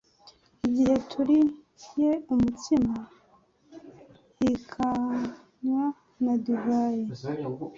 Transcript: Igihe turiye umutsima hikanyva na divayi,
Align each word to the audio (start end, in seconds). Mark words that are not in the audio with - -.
Igihe 0.67 0.95
turiye 1.09 2.11
umutsima 2.33 2.95
hikanyva 4.41 5.83
na 6.23 6.33
divayi, 6.43 7.03